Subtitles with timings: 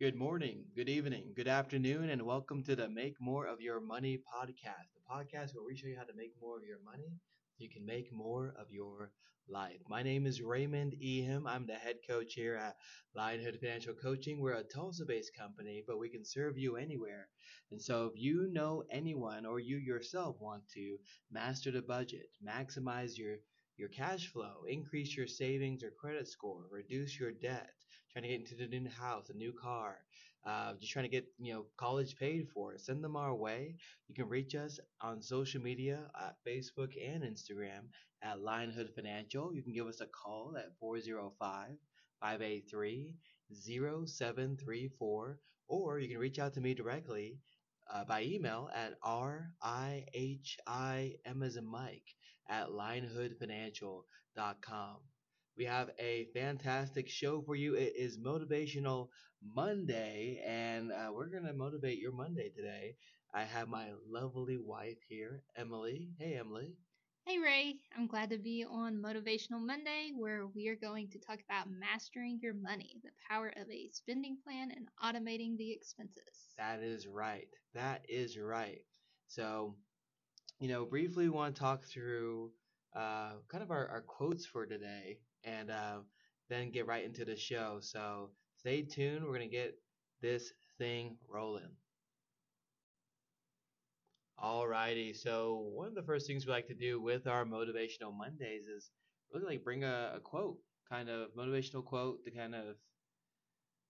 [0.00, 4.18] Good morning, good evening, good afternoon, and welcome to the Make More of Your Money
[4.18, 7.20] podcast, the podcast where we show you how to make more of your money
[7.56, 9.12] so you can make more of your
[9.48, 9.80] life.
[9.88, 11.44] My name is Raymond Ihim.
[11.46, 12.74] I'm the head coach here at
[13.16, 14.40] Lionhood Financial Coaching.
[14.40, 17.28] We're a Tulsa based company, but we can serve you anywhere.
[17.70, 20.96] And so if you know anyone or you yourself want to
[21.30, 23.36] master the budget, maximize your
[23.76, 27.70] your cash flow, increase your savings or credit score, reduce your debt,
[28.12, 29.98] trying to get into the new house, a new car,
[30.46, 33.76] uh, just trying to get you know college paid for, send them our way.
[34.08, 37.88] You can reach us on social media at Facebook and Instagram
[38.22, 39.54] at Lionhood Financial.
[39.54, 41.76] You can give us a call at 405
[42.20, 43.14] 583
[43.52, 47.38] 0734, or you can reach out to me directly
[47.92, 49.52] uh, by email at r-i-h-i-m
[51.42, 52.14] as in Mike
[52.48, 54.96] at lionhoodfinancial.com.
[55.56, 57.74] We have a fantastic show for you.
[57.74, 59.08] It is Motivational
[59.42, 62.96] Monday, and uh, we're going to motivate your Monday today.
[63.34, 66.10] I have my lovely wife here, Emily.
[66.18, 66.74] Hey, Emily.
[67.26, 71.38] Hey Ray, I'm glad to be on Motivational Monday where we are going to talk
[71.48, 76.54] about mastering your money, the power of a spending plan and automating the expenses.
[76.58, 77.46] That is right.
[77.74, 78.80] That is right.
[79.28, 79.76] So,
[80.60, 82.50] you know, briefly we want to talk through
[82.96, 85.98] uh, kind of our, our quotes for today and uh,
[86.48, 87.78] then get right into the show.
[87.80, 89.24] So stay tuned.
[89.24, 89.74] We're going to get
[90.20, 91.70] this thing rolling.
[94.42, 98.66] Alrighty, so one of the first things we like to do with our motivational Mondays
[98.66, 98.90] is
[99.32, 100.56] really like bring a, a quote,
[100.88, 102.76] kind of motivational quote to kind of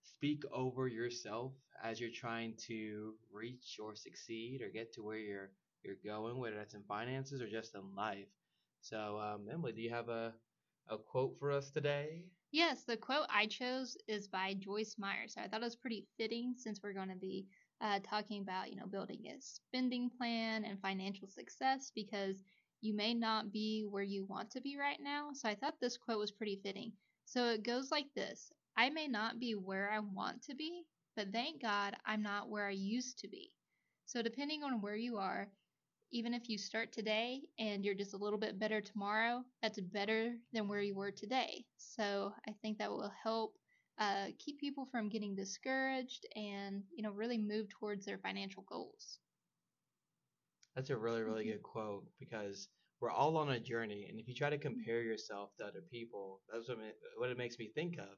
[0.03, 5.51] speak over yourself as you're trying to reach or succeed or get to where you're
[5.83, 8.29] you're going, whether that's in finances or just in life.
[8.83, 10.35] So, um, Emily, do you have a
[10.89, 12.25] a quote for us today?
[12.53, 15.29] Yes, the quote I chose is by Joyce Meyer.
[15.29, 17.47] So I thought it was pretty fitting since we're going to be
[17.81, 22.43] uh, talking about, you know, building a spending plan and financial success because
[22.81, 25.31] you may not be where you want to be right now.
[25.33, 26.93] So I thought this quote was pretty fitting.
[27.25, 30.83] So it goes like this I may not be where I want to be,
[31.17, 33.53] but thank God I'm not where I used to be.
[34.07, 35.49] So depending on where you are,
[36.13, 40.35] even if you start today and you're just a little bit better tomorrow, that's better
[40.53, 41.65] than where you were today.
[41.77, 43.55] So I think that will help
[43.99, 49.19] uh, keep people from getting discouraged and you know really move towards their financial goals.
[50.75, 51.53] That's a really really mm-hmm.
[51.53, 52.69] good quote because
[53.01, 56.41] we're all on a journey, and if you try to compare yourself to other people,
[56.53, 58.17] that's what it, what it makes me think of.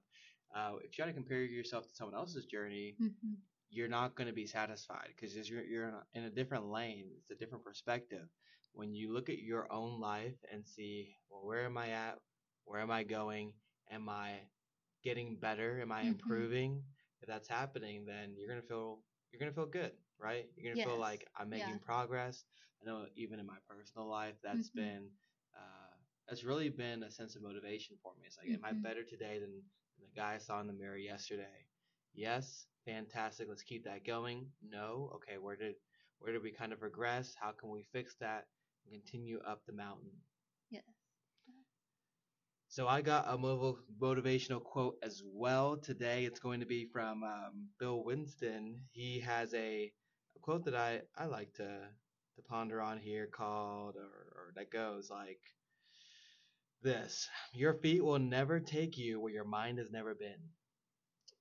[0.54, 3.34] Uh, if you try to compare yourself to someone else's journey, mm-hmm.
[3.72, 7.06] You're not going to be satisfied because you're you're in a different lane.
[7.19, 8.28] It's a different perspective.
[8.75, 12.19] When you look at your own life and see, well, where am I at?
[12.65, 13.53] Where am I going?
[13.91, 14.33] Am I
[15.03, 15.81] getting better?
[15.81, 16.09] Am I mm-hmm.
[16.09, 16.83] improving?
[17.22, 19.00] If that's happening, then you're gonna feel
[19.33, 20.47] you're gonna feel good, right?
[20.54, 20.89] You're gonna yes.
[20.89, 21.87] feel like I'm making yeah.
[21.87, 22.44] progress.
[22.83, 24.81] I know even in my personal life, that's mm-hmm.
[24.81, 25.09] been
[25.56, 25.94] uh,
[26.28, 28.27] that's really been a sense of motivation for me.
[28.27, 28.65] It's like, mm-hmm.
[28.65, 28.83] am I mm-hmm.
[28.83, 31.66] better today than, than the guy I saw in the mirror yesterday?
[32.15, 33.49] Yes, fantastic.
[33.49, 34.47] Let's keep that going.
[34.62, 35.39] No, okay.
[35.39, 35.75] Where did
[36.19, 37.34] where did we kind of regress?
[37.41, 38.47] How can we fix that
[38.84, 40.11] and continue up the mountain?
[40.71, 40.84] Yes.
[42.69, 46.25] So I got a motivational quote as well today.
[46.25, 48.81] It's going to be from um, Bill Winston.
[48.93, 49.93] He has a,
[50.37, 51.81] a, quote that I, I like to
[52.37, 55.41] to ponder on here called or, or that goes like
[56.83, 60.41] this: Your feet will never take you where your mind has never been.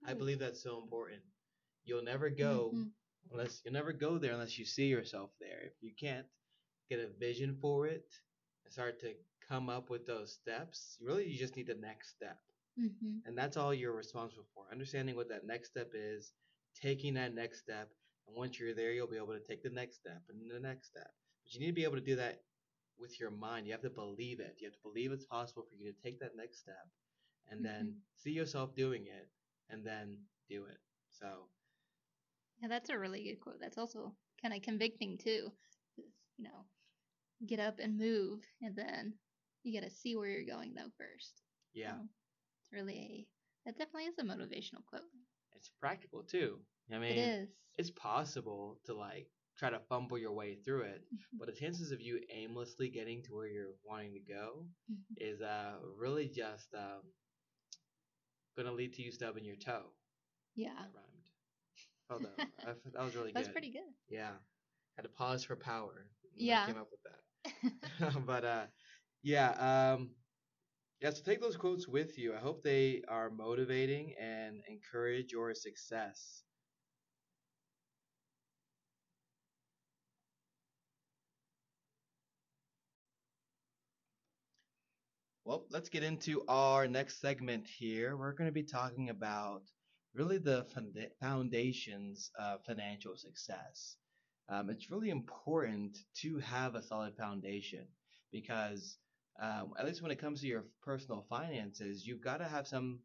[0.07, 1.21] I believe that's so important.
[1.85, 2.83] You'll never go mm-hmm.
[3.31, 5.61] unless you'll never go there unless you see yourself there.
[5.63, 6.25] If you can't
[6.89, 8.05] get a vision for it
[8.63, 9.13] and start to
[9.47, 12.37] come up with those steps, really you just need the next step.
[12.79, 13.27] Mm-hmm.
[13.27, 14.65] And that's all you're responsible for.
[14.71, 16.31] Understanding what that next step is,
[16.81, 17.89] taking that next step,
[18.27, 20.87] and once you're there, you'll be able to take the next step and the next
[20.87, 21.11] step.
[21.43, 22.41] But you need to be able to do that
[22.97, 23.65] with your mind.
[23.65, 24.55] You have to believe it.
[24.59, 26.87] You have to believe it's possible for you to take that next step
[27.49, 27.73] and mm-hmm.
[27.73, 29.27] then see yourself doing it
[29.71, 30.17] and then
[30.49, 30.77] do it.
[31.09, 31.27] So
[32.61, 33.59] Yeah, that's a really good quote.
[33.59, 35.51] That's also kind of convicting too.
[35.97, 36.65] You know,
[37.47, 39.13] get up and move and then
[39.63, 41.41] you got to see where you're going though first.
[41.73, 41.91] Yeah.
[41.91, 41.97] So
[42.61, 43.27] it's really a
[43.65, 45.03] that definitely is a motivational quote.
[45.55, 46.57] It's practical too.
[46.91, 47.49] I mean, it is.
[47.77, 51.37] It's possible to like try to fumble your way through it, mm-hmm.
[51.37, 55.13] but the chances of you aimlessly getting to where you're wanting to go mm-hmm.
[55.17, 57.01] is uh really just um
[58.57, 59.93] gonna lead to you stubbing your toe.
[60.55, 60.69] Yeah.
[60.75, 61.29] That rhymed.
[62.09, 62.75] Hold on.
[62.93, 63.35] that was really good.
[63.35, 63.93] That's pretty good.
[64.09, 64.31] Yeah.
[64.97, 66.07] Had to pause for power.
[66.35, 66.63] Yeah.
[66.63, 67.01] I came up with
[67.99, 68.19] that.
[68.25, 68.65] but uh
[69.23, 70.09] yeah, um,
[71.01, 72.33] Yeah, so take those quotes with you.
[72.35, 76.43] I hope they are motivating and encourage your success.
[85.45, 88.17] Well, let's get into our next segment here.
[88.17, 89.63] We're going to be talking about
[90.13, 90.65] really the
[91.19, 93.97] foundations of financial success.
[94.49, 97.87] Um, it's really important to have a solid foundation
[98.31, 98.97] because,
[99.41, 102.99] um, at least when it comes to your personal finances, you've got to have some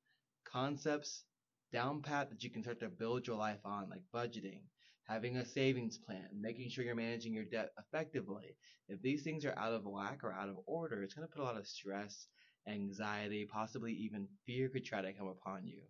[0.44, 1.24] concepts
[1.72, 4.62] down pat that you can start to build your life on, like budgeting,
[5.08, 8.56] having a savings plan, making sure you're managing your debt effectively.
[8.88, 11.42] If these things are out of whack or out of order, it's going to put
[11.42, 12.26] a lot of stress,
[12.68, 15.82] anxiety, possibly even fear could try to come upon you.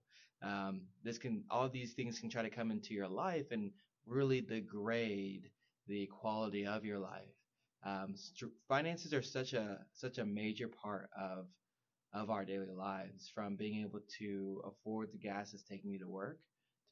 [0.42, 3.70] Um, this can, all these things can try to come into your life and
[4.06, 5.50] really degrade
[5.86, 7.34] the quality of your life.
[7.84, 11.46] Um, st- finances are such a such a major part of
[12.12, 16.08] of our daily lives, from being able to afford the gas that's taking you to
[16.08, 16.38] work,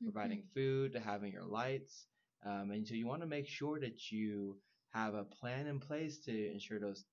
[0.05, 0.37] to mm-hmm.
[0.37, 2.09] providing food, to having your lights,
[2.45, 4.59] um, and so you want to make sure that you
[4.93, 7.05] have a plan in place to ensure those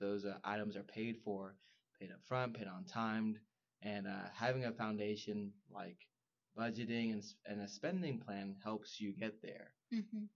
[0.00, 1.56] those uh, items are paid for,
[2.00, 3.38] paid up front, paid on time,
[3.82, 5.98] and uh, having a foundation like
[6.58, 9.74] budgeting and, and a spending plan helps you get there.
[9.94, 10.26] Mm-hmm.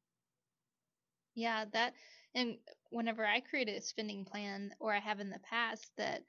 [1.35, 1.95] Yeah, that,
[2.35, 2.59] and
[2.91, 6.25] whenever I create a spending plan, or I have in the past, that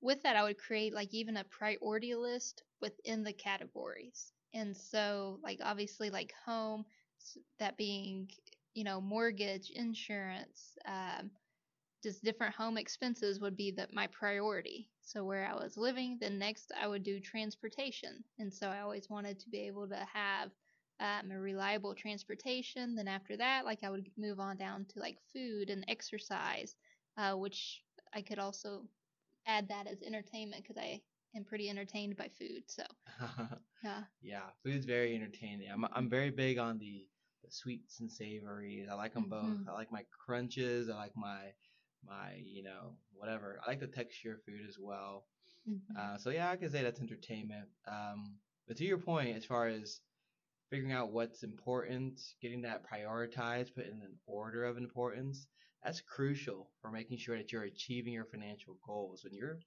[0.00, 4.33] with that, I would create like even a priority list within the categories.
[4.54, 6.86] And so, like, obviously, like home,
[7.58, 8.30] that being,
[8.74, 11.30] you know, mortgage, insurance, um,
[12.02, 14.90] just different home expenses would be that my priority.
[15.02, 18.24] So where I was living, then next I would do transportation.
[18.38, 20.50] And so I always wanted to be able to have
[21.00, 22.94] um, a reliable transportation.
[22.94, 26.76] Then after that, like I would move on down to like food and exercise,
[27.16, 28.88] uh, which I could also
[29.46, 31.00] add that as entertainment because I
[31.36, 32.64] am pretty entertained by food.
[32.66, 32.82] So
[33.84, 35.68] yeah, yeah, food's very entertaining.
[35.72, 37.06] I'm I'm very big on the
[37.44, 38.88] the sweets and savories.
[38.90, 39.64] I like them mm-hmm.
[39.64, 39.68] both.
[39.68, 40.88] I like my crunches.
[40.88, 41.52] I like my
[42.06, 43.60] my you know whatever.
[43.64, 45.24] I like the texture of food as well.
[45.68, 45.96] Mm-hmm.
[45.96, 47.68] Uh, so yeah, I can say that's entertainment.
[47.88, 48.36] Um,
[48.66, 50.00] but to your point, as far as
[50.70, 55.46] figuring out what's important, getting that prioritized, put in an order of importance,
[55.82, 59.22] that's crucial for making sure that you're achieving your financial goals.
[59.24, 59.58] When you're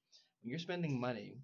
[0.41, 1.37] when you're spending money,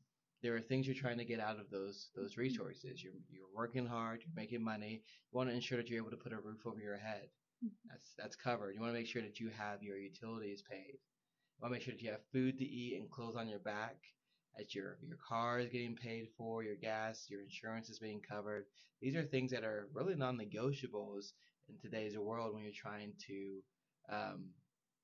[0.43, 2.41] there are things you're trying to get out of those those mm-hmm.
[2.41, 3.01] resources.
[3.03, 5.01] You're you're working hard, you're making money.
[5.31, 7.29] You want to ensure that you're able to put a roof over your head.
[7.63, 7.89] Mm-hmm.
[7.89, 8.75] That's that's covered.
[8.75, 10.99] You want to make sure that you have your utilities paid.
[10.99, 13.59] You want to make sure that you have food to eat and clothes on your
[13.59, 13.95] back.
[14.57, 18.65] That your your car is getting paid for, your gas, your insurance is being covered.
[19.01, 21.31] These are things that are really non-negotiables
[21.69, 23.61] in today's world when you're trying to
[24.11, 24.49] um,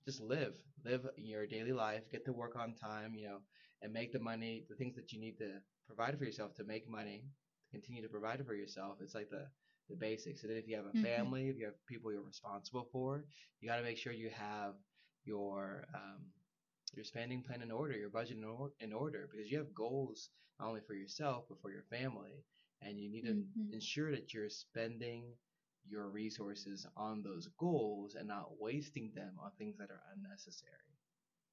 [0.06, 3.40] just live, live your daily life, get to work on time, you know,
[3.82, 5.52] and make the money, the things that you need to
[5.88, 7.24] provide for yourself to make money,
[7.64, 8.98] to continue to provide for yourself.
[9.02, 9.48] It's like the
[9.90, 10.44] the basics.
[10.44, 11.04] And then if you have a mm-hmm.
[11.04, 11.52] family, mm-hmm.
[11.52, 13.26] if you have people you're responsible for,
[13.60, 14.76] you got to make sure you have
[15.26, 16.22] your um,
[16.96, 20.30] your spending plan in order, your budget in, or- in order, because you have goals
[20.60, 22.44] not only for yourself but for your family,
[22.82, 23.74] and you need to mm-hmm.
[23.74, 25.24] ensure that you're spending
[25.88, 30.72] your resources on those goals and not wasting them on things that are unnecessary.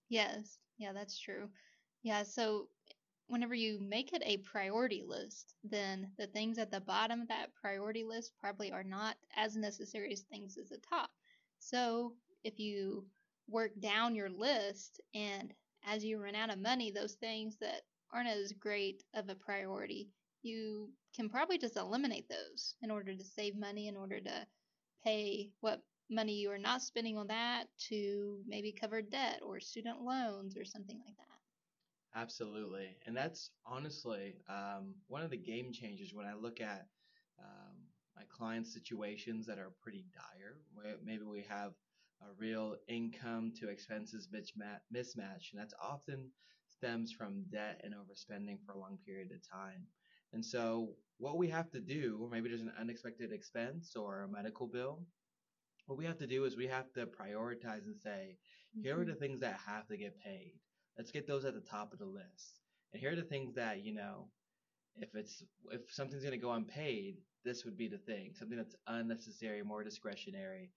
[0.08, 1.48] Yes, yeah, that's true.
[2.06, 2.68] Yeah, so
[3.26, 7.52] whenever you make it a priority list, then the things at the bottom of that
[7.60, 11.10] priority list probably are not as necessary as things at the top.
[11.58, 12.12] So
[12.44, 13.06] if you
[13.48, 15.52] work down your list and
[15.84, 17.82] as you run out of money, those things that
[18.12, 20.08] aren't as great of a priority,
[20.42, 24.46] you can probably just eliminate those in order to save money, in order to
[25.02, 30.02] pay what money you are not spending on that to maybe cover debt or student
[30.02, 31.35] loans or something like that.
[32.16, 32.96] Absolutely.
[33.06, 36.86] And that's honestly um, one of the game changers when I look at
[37.38, 37.76] um,
[38.16, 40.56] my client situations that are pretty dire.
[41.04, 41.72] Maybe we have
[42.22, 46.30] a real income to expenses mismatch, and that's often
[46.70, 49.86] stems from debt and overspending for a long period of time.
[50.32, 54.28] And so, what we have to do, or maybe there's an unexpected expense or a
[54.28, 55.02] medical bill,
[55.86, 58.36] what we have to do is we have to prioritize and say,
[58.74, 58.82] mm-hmm.
[58.84, 60.54] here are the things that have to get paid.
[60.98, 62.60] Let's get those at the top of the list.
[62.92, 64.28] And here are the things that, you know,
[64.96, 68.32] if it's if something's going to go unpaid, this would be the thing.
[68.34, 70.70] Something that's unnecessary, more discretionary.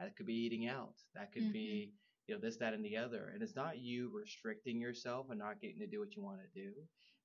[0.00, 0.94] That could be eating out.
[1.14, 1.52] That could mm-hmm.
[1.52, 1.92] be,
[2.26, 3.30] you know, this, that, and the other.
[3.32, 6.60] And it's not you restricting yourself and not getting to do what you want to
[6.60, 6.72] do.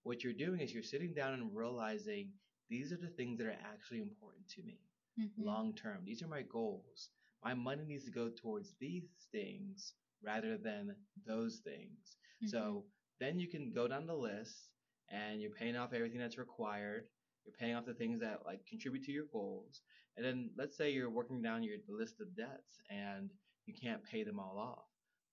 [0.03, 2.29] What you're doing is you're sitting down and realizing
[2.69, 4.79] these are the things that are actually important to me
[5.19, 5.43] mm-hmm.
[5.43, 5.99] long term.
[6.05, 7.09] These are my goals.
[7.43, 9.93] My money needs to go towards these things
[10.23, 12.17] rather than those things.
[12.43, 12.47] Mm-hmm.
[12.47, 12.83] So
[13.19, 14.69] then you can go down the list
[15.09, 17.03] and you're paying off everything that's required.
[17.45, 19.81] You're paying off the things that like contribute to your goals.
[20.17, 23.29] And then let's say you're working down your list of debts and
[23.65, 24.85] you can't pay them all off.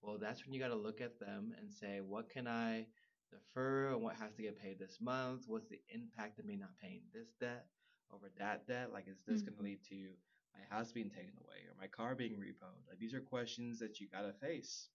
[0.03, 2.87] Well, that's when you got to look at them and say, what can I
[3.31, 5.45] defer and what has to get paid this month?
[5.47, 7.67] What's the impact of me not paying this debt
[8.13, 8.91] over that debt?
[8.93, 9.51] Like, is this mm-hmm.
[9.51, 10.11] going to lead to
[10.55, 12.89] my house being taken away or my car being repoed?
[12.89, 14.89] Like, these are questions that you got to face.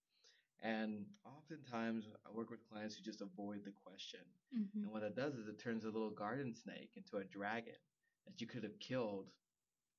[0.62, 4.22] And oftentimes, I work with clients who just avoid the question.
[4.58, 4.84] Mm-hmm.
[4.84, 7.74] And what it does is it turns a little garden snake into a dragon
[8.26, 9.30] that you could have killed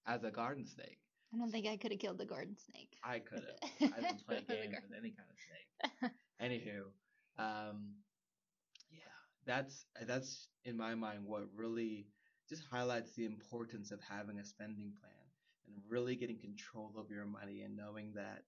[0.06, 0.98] as a garden snake.
[1.34, 2.96] I don't think I could have killed the garden snake.
[3.02, 3.92] I could have.
[3.96, 5.36] I didn't play games with any kind of
[6.00, 6.12] snake.
[6.42, 6.82] Anywho,
[7.38, 7.94] um,
[8.90, 9.00] yeah,
[9.46, 12.06] that's that's in my mind what really
[12.48, 15.12] just highlights the importance of having a spending plan
[15.66, 18.44] and really getting control of your money and knowing that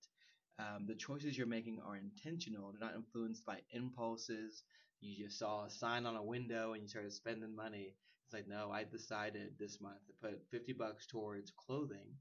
[0.58, 2.72] um, the choices you're making are intentional.
[2.72, 4.64] They're not influenced by impulses.
[5.00, 7.94] You just saw a sign on a window and you started spending money.
[8.24, 12.16] It's like, no, I decided this month to put 50 bucks towards clothing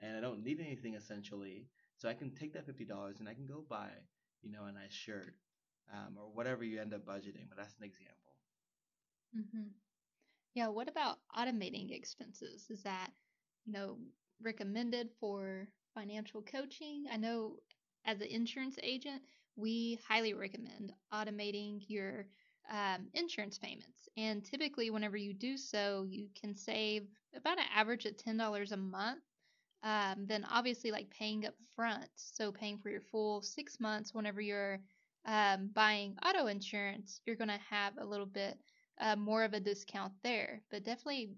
[0.00, 1.66] and I don't need anything essentially.
[1.96, 3.90] So I can take that $50 and I can go buy,
[4.42, 5.34] you know, a nice shirt
[5.92, 7.48] um, or whatever you end up budgeting.
[7.48, 8.32] But that's an example.
[9.36, 9.68] Mm-hmm.
[10.54, 10.68] Yeah.
[10.68, 12.68] What about automating expenses?
[12.70, 13.10] Is that,
[13.64, 13.98] you know,
[14.42, 17.04] recommended for financial coaching?
[17.10, 17.56] I know
[18.04, 19.22] as an insurance agent,
[19.56, 22.26] we highly recommend automating your
[22.70, 24.08] um, insurance payments.
[24.16, 28.76] And typically, whenever you do so, you can save about an average of $10 a
[28.76, 29.22] month.
[29.82, 34.40] Um, then, obviously, like paying up front, so paying for your full six months whenever
[34.40, 34.78] you're
[35.26, 38.58] um, buying auto insurance, you're going to have a little bit
[39.00, 40.60] uh, more of a discount there.
[40.70, 41.30] But definitely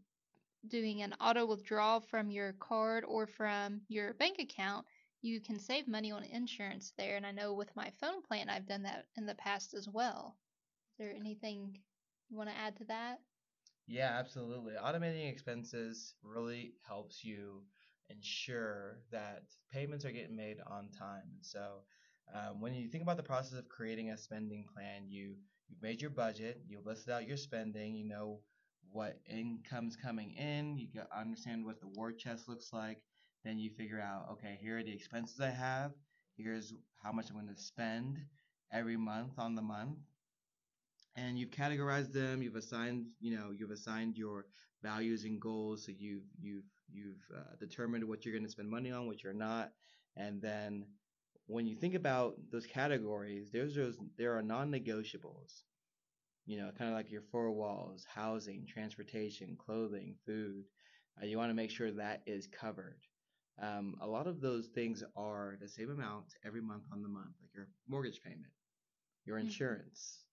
[0.69, 4.87] doing an auto withdrawal from your card or from your bank account
[5.23, 7.17] you can save money on insurance there.
[7.17, 10.37] And I know with my phone plan, I've done that in the past as well.
[10.93, 11.83] Is there anything
[12.29, 13.21] you want to add to that?
[13.87, 14.75] Yeah, absolutely.
[14.75, 17.62] Automating expenses really helps you
[18.09, 21.25] ensure that payments are getting made on time.
[21.35, 21.85] And so,
[22.33, 25.37] um, when you think about the process of creating a spending plan, you
[25.69, 28.41] you've made your budget, you've listed out your spending, you know
[28.91, 33.00] what income's coming in, you understand what the war chest looks like,
[33.45, 35.93] then you figure out, okay, here are the expenses I have.
[36.37, 36.73] Here's
[37.03, 38.19] how much I'm going to spend
[38.73, 39.99] every month on the month.
[41.17, 42.43] And you've categorized them.
[42.43, 44.47] You've assigned, you know, you've assigned your
[44.83, 45.85] values and goals.
[45.85, 49.35] So you've you've you've uh, determined what you're going to spend money on, what you're
[49.35, 49.73] not.
[50.17, 50.87] And then
[51.47, 55.65] when you think about those categories, there's those there are non-negotiables.
[56.47, 60.65] You know, kind of like your four walls: housing, transportation, clothing, food.
[61.21, 63.03] Uh, you want to make sure that is covered
[63.61, 67.35] um, a lot of those things are the same amount every month on the month,
[67.41, 68.53] like your mortgage payment,
[69.25, 69.47] your mm-hmm.
[69.47, 70.25] insurance,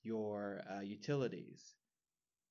[0.00, 0.08] mm-hmm.
[0.08, 1.74] your uh, utilities.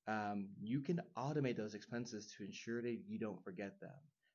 [0.08, 3.92] Um, you can automate those expenses to ensure that you don't forget them.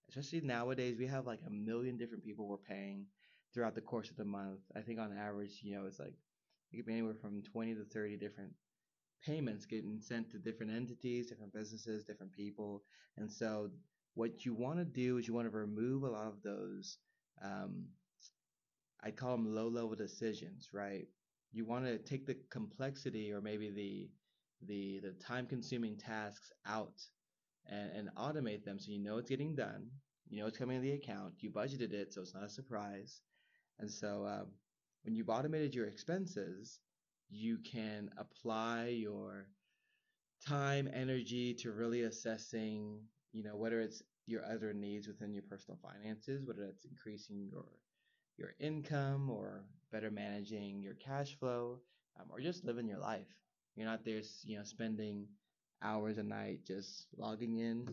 [0.09, 3.07] Especially nowadays, we have like a million different people we're paying
[3.55, 4.61] throughout the course of the month.
[4.76, 6.14] I think on average, you know, it's like
[6.71, 8.52] it could be anywhere from 20 to 30 different
[9.25, 12.83] payments getting sent to different entities, different businesses, different people.
[13.17, 13.71] And so
[14.14, 16.99] what you want to do is you want to remove a lot of those
[17.42, 17.87] um,
[19.02, 21.07] i call them low level decisions right?
[21.54, 24.11] You want to take the complexity or maybe the
[24.66, 27.02] the the time consuming tasks out
[27.66, 29.87] and, and automate them so you know it's getting done
[30.28, 33.21] you know it's coming in the account you budgeted it so it's not a surprise.
[33.78, 34.47] And so um,
[35.04, 36.81] when you've automated your expenses
[37.31, 39.49] you can apply your
[40.47, 43.00] time energy to really assessing
[43.32, 47.64] you know whether it's your other needs within your personal finances whether that's increasing your
[48.38, 51.78] your income or better managing your cash flow
[52.18, 53.28] um, or just living your life.
[53.76, 55.26] You're not there you know spending
[55.82, 57.86] hours a night just logging in.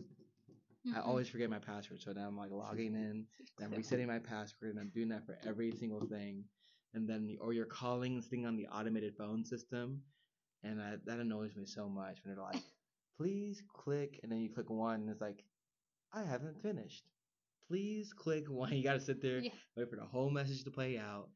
[0.86, 0.96] Mm-hmm.
[0.96, 3.26] i always forget my password so now i'm like logging in
[3.58, 6.44] and i'm resetting my password and i'm doing that for every single thing.
[6.94, 10.00] And then or you're calling this thing on the automated phone system
[10.64, 12.62] and I, that annoys me so much when they're like
[13.20, 15.44] please click, and then you click one, and it's like,
[16.14, 17.04] I haven't finished.
[17.68, 18.72] Please click one.
[18.72, 19.50] You got to sit there, yeah.
[19.76, 21.28] wait for the whole message to play out.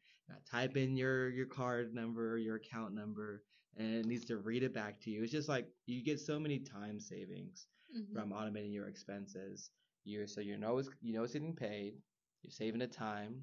[0.51, 3.43] type in your your card number, your account number,
[3.77, 5.23] and it needs to read it back to you.
[5.23, 8.15] It's just like you get so many time savings mm-hmm.
[8.15, 9.71] from automating your expenses.
[10.05, 11.95] You're so you know it's you know it's getting paid.
[12.43, 13.43] You're saving the time,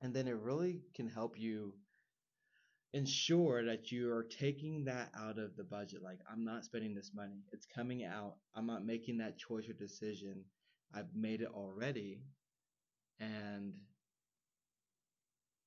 [0.00, 1.74] and then it really can help you
[2.92, 6.02] ensure that you are taking that out of the budget.
[6.02, 7.42] Like, I'm not spending this money.
[7.52, 8.36] It's coming out.
[8.54, 10.44] I'm not making that choice or decision.
[10.94, 12.22] I've made it already.
[13.20, 13.74] And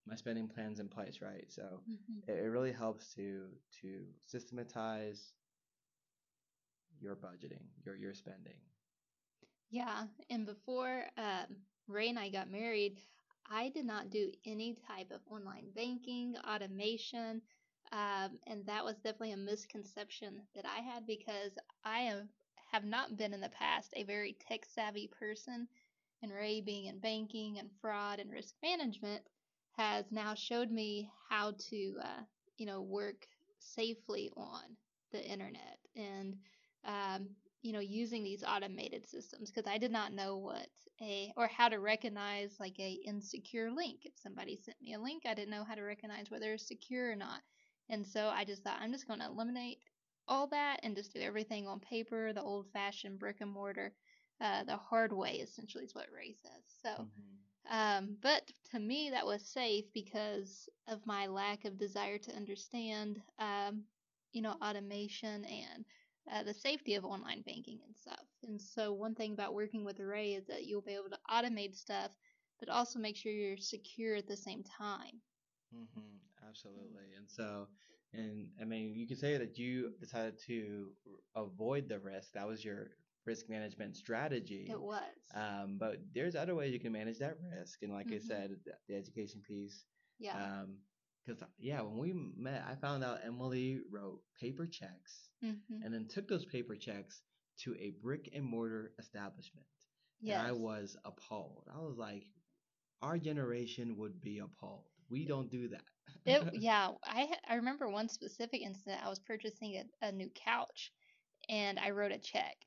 [0.05, 1.45] my spending plans in place, right?
[1.51, 2.23] So Mhm.
[2.27, 3.49] it, it really helps to
[3.81, 5.33] to systematize
[6.99, 8.59] your budgeting, your your spending.
[9.69, 12.99] Yeah, and before um, Ray and I got married,
[13.49, 17.41] I did not do any type of online banking, automation,
[17.91, 22.29] um, and that was definitely a misconception that I had because I am,
[22.71, 25.67] have not been in the past a very tech savvy person,
[26.21, 29.23] and Ray being in banking and fraud and risk management
[29.77, 32.21] has now showed me how to, uh,
[32.57, 33.27] you know, work
[33.59, 34.63] safely on
[35.11, 35.79] the internet.
[35.95, 36.35] And
[36.85, 37.29] um,
[37.65, 40.69] you know, using these automated systems because I did not know what
[41.01, 44.01] a or how to recognize like a insecure link.
[44.05, 47.11] If somebody sent me a link, I didn't know how to recognize whether it's secure
[47.11, 47.41] or not.
[47.89, 49.79] And so I just thought I'm just going to eliminate
[50.27, 53.93] all that and just do everything on paper, the old-fashioned brick and mortar,
[54.41, 56.63] uh, the hard way essentially is what Ray says.
[56.83, 57.43] So, Mhm.
[57.69, 63.21] um, but to me that was safe because of my lack of desire to understand,
[63.39, 63.83] um,
[64.33, 65.85] you know, automation and
[66.29, 68.25] uh, the safety of online banking and stuff.
[68.43, 71.75] And so, one thing about working with Ray is that you'll be able to automate
[71.75, 72.11] stuff,
[72.59, 75.21] but also make sure you're secure at the same time.
[75.73, 77.13] Mm-hmm, Absolutely.
[77.17, 77.67] And so,
[78.13, 80.91] and I mean, you could say that you decided to
[81.35, 82.33] avoid the risk.
[82.33, 82.91] That was your
[83.25, 84.77] risk management strategy.
[84.77, 85.33] It was.
[85.33, 87.81] Um, but there's other ways you can manage that risk.
[87.83, 88.19] And like I Mhm.
[88.19, 89.85] said, the, the education piece.
[90.19, 90.37] yeah.
[90.37, 90.79] Um,
[91.25, 96.07] because yeah, when we met, I found out Emily wrote paper checks hmm and then
[96.07, 97.21] took those paper checks
[97.59, 99.67] to a brick and mortar establishment.
[100.21, 100.27] Yes.
[100.27, 101.67] And I was appalled.
[101.73, 102.25] I was like,
[103.01, 104.85] our generation would be appalled.
[105.09, 105.85] We don't do that.
[106.25, 109.03] It, yeah, I I remember one specific incident.
[109.03, 110.91] I was purchasing a, a new couch,
[111.49, 112.57] and I wrote a check,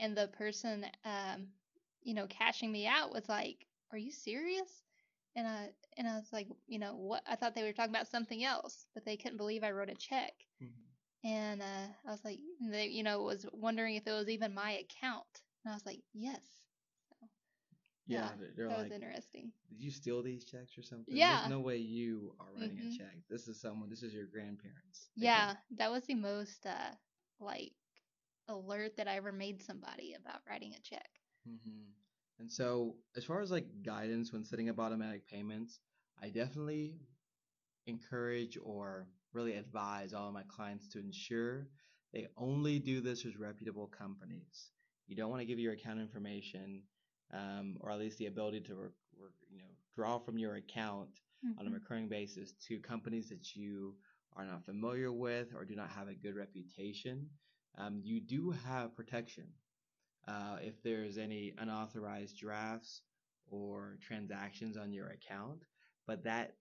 [0.00, 1.48] and the person, um,
[2.02, 4.87] you know, cashing me out was like, "Are you serious?"
[5.36, 7.22] And I and I was like, you know, what?
[7.26, 9.94] I thought they were talking about something else, but they couldn't believe I wrote a
[9.94, 10.96] check, Mhm.
[11.24, 14.72] and uh, I was like, they, you know, was wondering if it was even my
[14.72, 16.62] account, and I was like, yes.
[18.06, 19.52] yeah, Yeah, they're that like, was interesting.
[19.70, 21.24] did you steal these checks or something?
[21.24, 21.38] Yeah.
[21.38, 22.88] There's no way you are writing Mhm.
[22.88, 23.16] a check.
[23.28, 23.88] This is someone.
[23.90, 25.10] This is your grandparents.
[25.18, 26.94] They Yeah, that was the most uh
[27.38, 27.74] like
[28.48, 31.20] alert that I ever made somebody about writing a check.
[31.44, 31.92] hmm
[32.38, 35.80] And so, as far as like guidance when setting up automatic payments,
[36.20, 37.00] I definitely
[37.86, 41.68] encourage or really advise all of my clients to ensure
[42.12, 44.72] they only do this with reputable companies.
[45.06, 46.82] You don't want to give your account information,
[47.32, 51.20] um, or at least the ability to work, work, you know, draw from your account
[51.58, 51.72] on a Mhm.
[51.72, 53.96] recurring basis to companies that you
[54.36, 57.28] are not familiar with or do not have a good reputation.
[57.76, 59.52] Um, you do have protection
[60.28, 63.02] uh, if there's any unauthorized drafts
[63.50, 65.64] or transactions on your account,
[66.06, 66.54] but that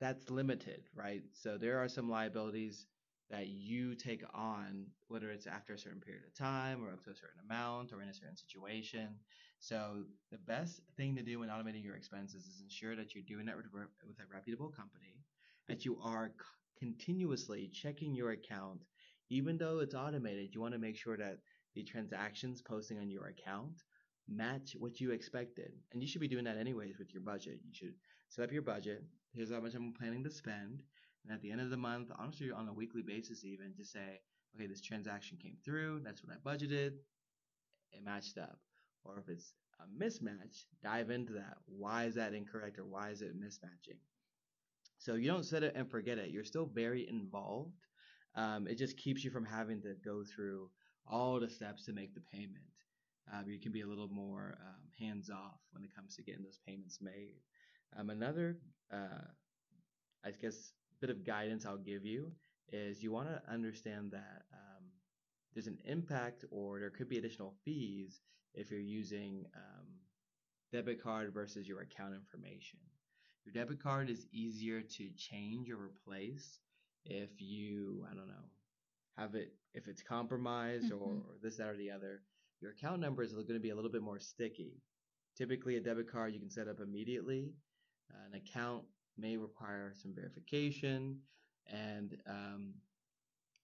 [0.00, 1.22] that's limited, right?
[1.32, 2.86] So there are some liabilities
[3.30, 7.10] that you take on, whether it's after a certain period of time or up to
[7.10, 9.08] a certain amount or in a certain situation.
[9.60, 13.46] So the best thing to do when automating your expenses is ensure that you're doing
[13.46, 15.22] that with, a reputable company,
[15.68, 16.32] that you are
[16.78, 18.80] continuously checking your account,
[19.30, 20.50] even though it's automated.
[20.52, 21.38] You want to make sure that
[21.74, 23.82] the transactions posting on your account
[24.28, 27.60] match what you expected, and you should be doing that anyways with your budget.
[27.64, 27.94] You should
[28.28, 29.04] set up your budget.
[29.32, 30.82] Here's how much I'm planning to spend.
[31.24, 34.20] And at the end of the month, honestly, on a weekly basis, even just say,
[34.54, 36.00] okay, this transaction came through.
[36.04, 36.92] That's what I budgeted.
[37.92, 38.58] It matched up.
[39.04, 41.58] Or if it's a mismatch, dive into that.
[41.66, 43.98] Why is that incorrect or why is it mismatching?
[44.98, 46.30] So you don't set it and forget it.
[46.30, 47.74] You're still very involved.
[48.36, 50.70] Um, it just keeps you from having to go through
[51.10, 52.64] all the steps to make the payment.
[53.32, 56.42] Um, you can be a little more um, hands off when it comes to getting
[56.42, 57.36] those payments made.
[57.98, 58.58] Um, another,
[58.92, 59.26] uh,
[60.24, 62.32] I guess, bit of guidance I'll give you
[62.72, 64.84] is you want to understand that um,
[65.54, 68.20] there's an impact or there could be additional fees
[68.54, 69.86] if you're using um,
[70.72, 72.78] debit card versus your account information.
[73.44, 76.58] Your debit card is easier to change or replace
[77.04, 78.48] if you, I don't know,
[79.16, 81.24] have it, if it's compromised or, Mhm.
[81.28, 82.24] or this, that, or the other.
[82.60, 84.82] Your account number is going to be a little bit more sticky.
[85.36, 87.54] Typically, a debit card you can set up immediately.
[88.12, 88.84] Uh, an account
[89.16, 91.22] may require some verification,
[91.66, 92.74] and um,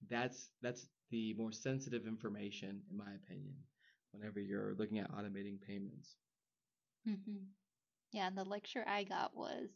[0.09, 3.57] that's that's the more sensitive information, in my opinion,
[4.13, 6.17] whenever you're looking at automating payments.
[7.07, 7.55] Mhm.
[8.13, 9.71] Yeah, and the lecture I got was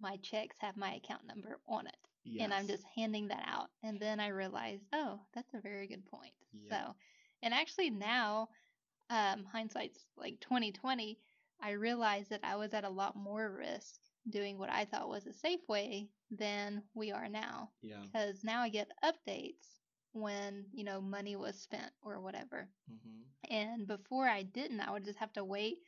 [0.00, 2.01] my checks have my account number on it.
[2.38, 3.70] And I'm just handing that out.
[3.82, 6.32] And then I realized, oh, that's a very good point.
[6.52, 6.70] Yep.
[6.70, 6.94] So,
[7.42, 8.48] and actually now,
[9.10, 11.18] um, hindsight's like 2020,
[11.60, 15.26] I realized that I was at a lot more risk doing what I thought was
[15.26, 17.70] a safe way than we are now.
[17.82, 18.02] Yeah.
[18.02, 19.80] Because now I get updates
[20.12, 22.68] when, you know, money was spent or whatever.
[22.88, 25.78] hmm And before I didn't, I would just have to wait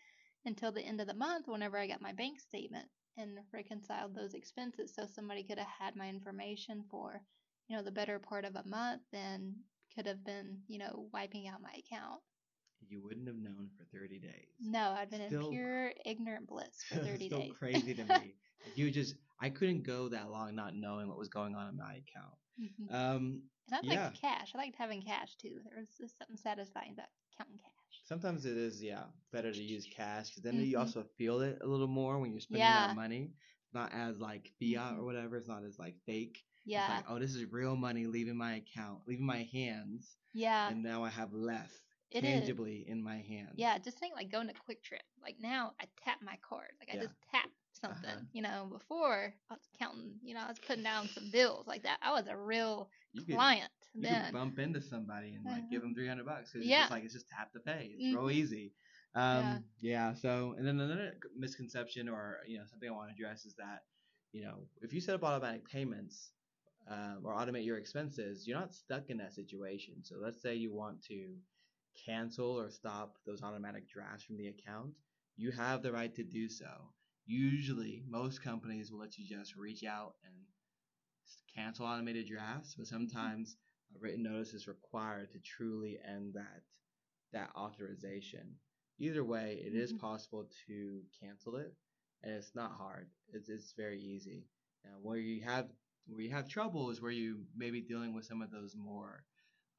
[0.44, 4.34] until the end of the month whenever I got my bank statement and reconciled those
[4.34, 7.20] expenses so somebody could have had my information for,
[7.68, 9.54] you know, the better part of a month and
[9.94, 12.20] could have been, you know, wiping out my account.
[12.86, 14.48] You wouldn't have known for 30 days.
[14.60, 17.52] No, I'd been Still- in pure ignorant bliss for 30 Still days.
[17.58, 18.34] crazy to me.
[18.76, 21.96] You just, I couldn't go that long not knowing what was going on in my
[22.00, 22.34] account.
[22.58, 22.94] Mhm.
[22.94, 24.04] Um, And I yeah.
[24.04, 24.52] liked cash.
[24.54, 25.60] I liked having cash too.
[25.68, 27.73] There was just something satisfying about counting cash.
[28.04, 30.78] Sometimes it is, yeah, better to use cash because then you Mhm.
[30.78, 32.84] also feel it a little more when you're spending Yeah.
[32.86, 33.34] that money.
[33.64, 34.98] It's not as like fiat Mhm.
[34.98, 35.36] or whatever.
[35.36, 36.44] It's not as like fake.
[36.76, 40.70] It's Yeah, like, oh, this is real money leaving my account, leaving my hands, yeah,
[40.70, 42.54] and now I have less it is.
[42.54, 43.56] tangibly in my hands.
[43.56, 45.04] Yeah, just think like going to QuikTrip.
[45.22, 46.70] Like now, I tap my card.
[46.80, 47.02] Like I Yeah.
[47.02, 48.10] just tap something.
[48.10, 48.20] Uh-huh.
[48.32, 50.18] You know, before I was counting.
[50.22, 51.98] You know, I was putting down some bills like that.
[52.02, 53.38] I was a real you could,
[53.98, 54.22] you then.
[54.22, 55.88] could bump into somebody and like give Uh-huh.
[55.88, 56.62] them 300 bucks Yeah.
[56.64, 57.92] it's just like it's just tap to pay.
[57.96, 58.34] It's real Mhm.
[58.34, 58.72] easy.
[59.14, 60.10] Um, Yeah.
[60.10, 60.14] yeah.
[60.14, 63.84] So, and then another misconception or you know something I want to address is that
[64.32, 66.32] you know if you set up automatic payments
[66.90, 70.04] um, or automate your expenses, you're not stuck in that situation.
[70.04, 71.36] So let's say you want to
[72.04, 74.94] cancel or stop those automatic drafts from the account,
[75.36, 76.92] you have the right to do so.
[77.26, 80.34] Usually, most companies will let you just reach out and
[81.54, 83.56] cancel automated drafts, but sometimes
[83.94, 86.62] a written notice is required to truly end that
[87.32, 88.54] that authorization.
[88.98, 89.98] Either way, it is Mhm.
[89.98, 91.74] possible to cancel it,
[92.22, 93.10] and it's not hard.
[93.32, 94.46] It's it's very easy.
[94.84, 95.70] Now, where you have
[96.06, 99.24] where you have trouble is where you may be dealing with some of those more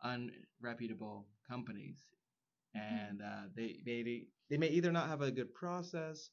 [0.04, 1.98] unreputable companies,
[2.76, 3.10] Mhm.
[3.10, 6.30] and uh, they maybe they may either not have a good process,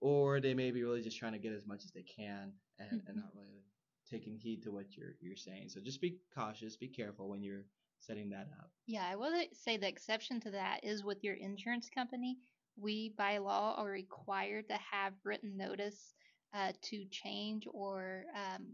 [0.00, 3.02] or they may be really just trying to get as much as they can and,
[3.06, 3.22] and Mhm.
[3.22, 3.64] not really
[4.10, 5.68] taking heed to what you're you're saying.
[5.68, 7.64] So just be cautious, be careful when you're
[8.00, 8.70] setting that up.
[8.86, 12.38] Yeah, I will say the exception to that is with your insurance company.
[12.78, 16.14] We, by law, are required to have written notice
[16.54, 18.66] uh, to change or um,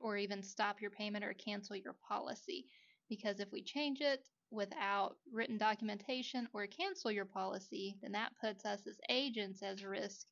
[0.00, 2.66] or even stop your payment or cancel your policy.
[3.08, 8.64] Because if we change it without written documentation or cancel your policy, then that puts
[8.64, 10.26] us as agents as risk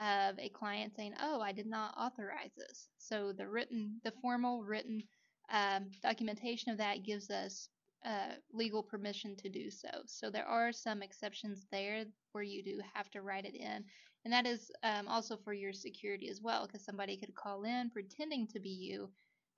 [0.00, 4.62] of a client saying, "Oh, I did not authorize this." So the written, the formal
[4.62, 5.02] written
[5.50, 7.68] um, documentation of that gives us
[8.04, 9.88] uh, legal permission to do so.
[10.06, 13.84] So there are some exceptions there where you do have to write it in,
[14.24, 17.90] and that is um, also for your security as well, because somebody could call in
[17.90, 19.10] pretending to be you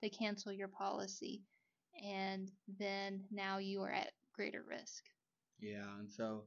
[0.03, 1.41] to cancel your policy,
[2.05, 5.03] and then now you are at greater risk.
[5.59, 6.43] Yeah, and so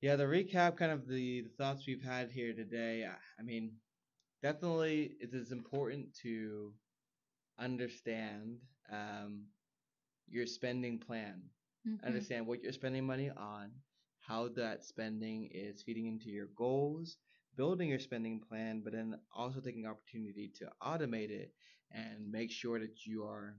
[0.00, 3.04] yeah, the recap, kind of the, the thoughts we've had here today.
[3.04, 3.72] I- I mean,
[4.42, 6.74] definitely it is important to
[7.58, 8.58] understand
[8.90, 9.46] um,
[10.28, 11.42] your spending plan.
[11.84, 12.02] Mhm.
[12.04, 13.70] Understand what you're spending money on,
[14.20, 17.16] how that spending is feeding into your goals,
[17.56, 21.52] building your spending plan, but then also taking opportunity to automate it
[21.92, 23.56] and make sure that you are,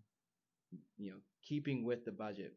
[0.98, 2.56] you know, keeping with the budget,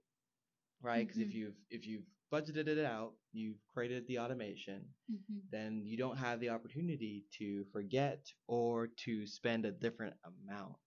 [0.83, 1.07] right?
[1.07, 1.35] Because if Mhm.
[1.35, 5.42] you've if you've budgeted it out, you've created the automation, Mhm.
[5.51, 10.79] then you don't have the opportunity to forget or to spend a different amount,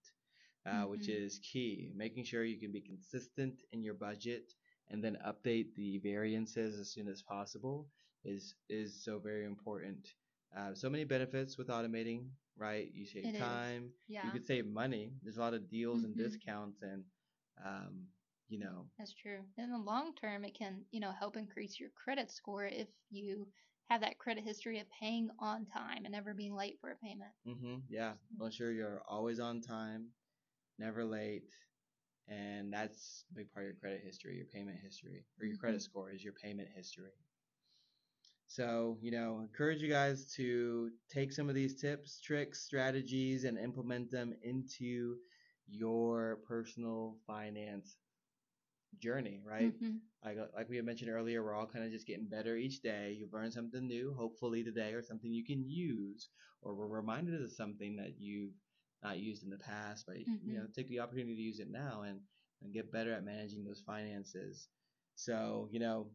[0.66, 1.10] uh, which Mhm.
[1.10, 1.92] is key.
[1.96, 4.54] Making sure you can be consistent in your budget
[4.90, 7.88] and then update the variances as soon as possible
[8.24, 10.08] is is so very important.
[10.56, 12.90] Uh, so many benefits with automating, right?
[12.94, 15.14] You save It time, Yeah, you could save money.
[15.22, 16.18] There's a lot of deals and Mhm.
[16.18, 17.04] discounts, and
[17.66, 18.08] um,
[18.50, 19.46] you know, that's true.
[19.58, 23.48] In the long term, it can you know help increase your credit score if you
[23.90, 27.32] have that credit history of paying on time and never being late for a payment.
[27.48, 27.78] Mm-hmm.
[27.90, 30.10] yeah, make sure you're always on time,
[30.78, 31.44] never late,
[32.28, 35.82] and that's a big part of your credit history, your payment history, or your credit
[35.82, 35.84] Mhm.
[35.84, 37.12] score is your payment history.
[38.48, 43.58] So, you know, encourage you guys to take some of these tips, tricks, strategies, and
[43.58, 45.18] implement them into
[45.68, 47.98] your personal finance
[49.00, 49.74] journey, right?
[49.80, 50.00] Mhm.
[50.24, 53.14] Like, like we had mentioned earlier, we're all kind of just getting better each day.
[53.14, 56.30] You've learned something new, hopefully today, or something you can use,
[56.62, 58.54] or we're reminded of something that you've
[59.04, 62.02] not used in the past, but you know, take the opportunity to use it now
[62.04, 62.22] and,
[62.62, 64.70] and get better at managing those finances.
[65.16, 66.10] So, you know,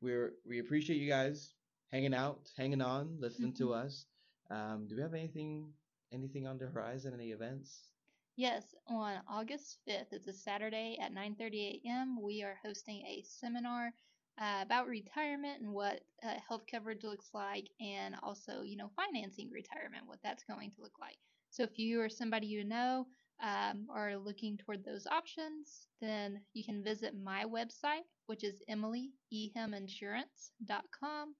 [0.00, 1.54] we're we appreciate you guys
[1.90, 3.74] hanging out, hanging on, listening to Mhm.
[3.74, 4.06] us.
[4.50, 5.72] Um, do we have anything
[6.12, 7.14] anything on the horizon?
[7.14, 7.90] Any events?
[8.36, 12.20] Yes, on August 5th, it's a Saturday at 9:30 a.m.
[12.20, 13.94] We are hosting a seminar
[14.38, 19.50] uh, about retirement and what uh, health coverage looks like, and also, you know, financing
[19.50, 21.16] retirement, what that's going to look like.
[21.48, 23.06] So if you or somebody you know
[23.42, 31.34] um, are looking toward those options, then you can visit my website, which is emilyehamininsurance.com.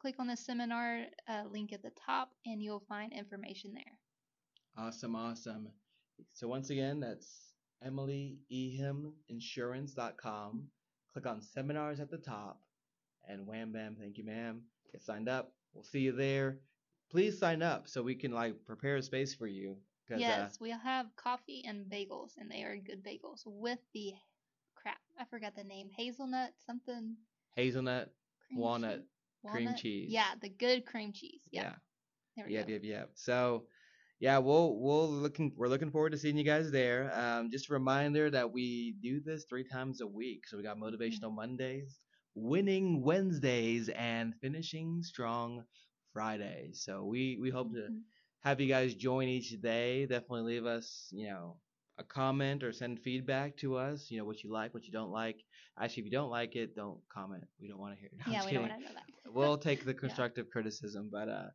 [0.00, 3.98] Click on the seminar uh, link at the top, and you'll find information there.
[4.76, 5.72] Awesome, awesome.
[6.32, 7.52] So once again, that's
[7.86, 10.68] EmilyIhimInsurance.com.
[11.12, 12.60] Click on seminars at the top,
[13.26, 14.62] and wham bam, thank you, ma'am.
[14.92, 15.52] Get signed up.
[15.72, 16.58] We'll see you there.
[17.10, 19.76] Please sign up so we can like prepare a space for you.
[20.08, 24.12] 'cause, Yes, uh, we'll have coffee and bagels, and they are good bagels with the
[24.74, 25.00] crap.
[25.18, 25.90] I forgot the name.
[25.90, 27.16] Hazelnut something.
[27.56, 28.14] hazelnut,
[28.46, 29.08] Cream walnut, cheese?
[29.42, 29.76] cream Walnut?
[29.80, 30.10] cheese.
[30.12, 31.42] Yeah, the good cream cheese.
[31.50, 31.62] Yeah.
[31.62, 31.76] yeah.
[32.36, 32.72] There we Yep, go.
[32.74, 33.10] yep, yep.
[33.14, 33.66] So,
[34.20, 37.10] yeah, we'll we'll looking we're looking forward to seeing you guys there.
[37.14, 40.46] Um, just a reminder that we do this three times a week.
[40.46, 41.98] So we got motivational Mondays,
[42.34, 45.64] winning Wednesdays, and finishing strong
[46.12, 46.82] Fridays.
[46.84, 48.02] So we we hope to Mhm.
[48.40, 50.06] have you guys join each day.
[50.06, 51.60] Definitely leave us, you know,
[51.98, 54.10] a comment or send feedback to us.
[54.10, 55.44] You know what you like, what you don't like.
[55.78, 57.44] Actually, if you don't like it, don't comment.
[57.60, 58.18] We don't want to hear it.
[58.26, 59.32] No, Yeah, we don't want to know that.
[59.32, 61.50] we'll take the constructive criticism, but uh,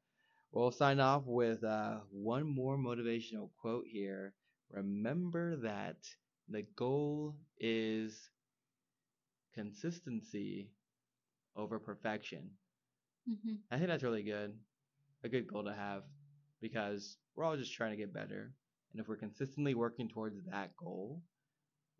[0.54, 4.36] we'll sign off with uh, one more motivational quote here.
[4.72, 6.16] Remember that
[6.50, 8.32] the goal is
[9.54, 10.74] consistency
[11.56, 12.58] over perfection.
[13.26, 13.64] Mhm.
[13.72, 14.64] I think that's really good,
[15.24, 16.06] a good goal to have,
[16.62, 18.56] because we're all just trying to get better,
[18.92, 21.24] and if we're consistently working towards that goal,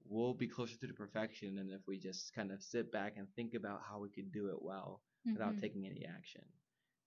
[0.06, 3.34] we'll be closer to the perfection than if we just kind of sit back and
[3.36, 5.60] think about how we could do it well without Mhm.
[5.60, 6.46] taking any action.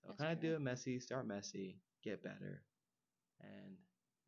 [0.06, 2.62] So That's kind of do it messy, start messy, get better,
[3.40, 3.76] and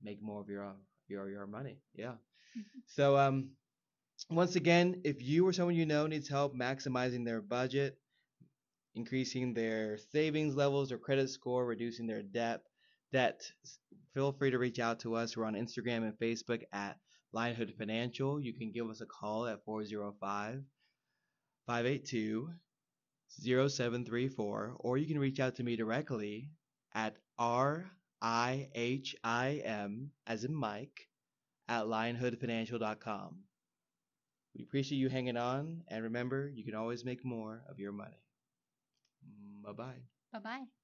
[0.02, 1.78] make more of your own- your your money.
[1.94, 2.16] Yeah.
[2.86, 3.50] So um,
[4.30, 7.98] once again, if you or someone you know needs help maximizing their budget,
[8.94, 12.62] increasing their savings levels or credit score, reducing their debt,
[13.12, 13.52] debt,
[14.14, 15.36] feel free to reach out to us.
[15.36, 16.98] We're on Instagram and Facebook at
[17.34, 18.40] Lionhood Financial.
[18.40, 20.62] You can give us a call at 405
[21.66, 22.50] 582
[23.28, 26.50] 0734, or you can reach out to me directly
[26.94, 31.08] at R I H I M, as in Mike,
[31.68, 33.36] at lionhoodfinancial.com.
[34.56, 38.22] We appreciate you hanging on, and remember, you can always make more of your money.
[39.64, 40.02] Bye bye.
[40.32, 40.77] Bye bye.